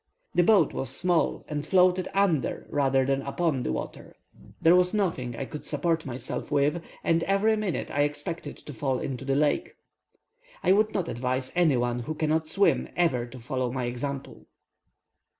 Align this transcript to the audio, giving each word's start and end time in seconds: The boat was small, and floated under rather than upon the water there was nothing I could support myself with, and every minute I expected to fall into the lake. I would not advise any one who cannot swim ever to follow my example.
The 0.33 0.41
boat 0.41 0.73
was 0.73 0.89
small, 0.89 1.45
and 1.47 1.63
floated 1.63 2.07
under 2.15 2.65
rather 2.71 3.05
than 3.05 3.21
upon 3.21 3.61
the 3.61 3.71
water 3.71 4.15
there 4.59 4.75
was 4.75 4.95
nothing 4.95 5.35
I 5.35 5.45
could 5.45 5.63
support 5.63 6.07
myself 6.07 6.51
with, 6.51 6.81
and 7.03 7.21
every 7.25 7.55
minute 7.55 7.91
I 7.91 8.01
expected 8.01 8.57
to 8.57 8.73
fall 8.73 8.97
into 8.97 9.25
the 9.25 9.35
lake. 9.35 9.75
I 10.63 10.71
would 10.71 10.91
not 10.91 11.07
advise 11.07 11.51
any 11.53 11.77
one 11.77 11.99
who 11.99 12.15
cannot 12.15 12.47
swim 12.47 12.87
ever 12.95 13.27
to 13.27 13.37
follow 13.37 13.71
my 13.71 13.83
example. 13.85 14.47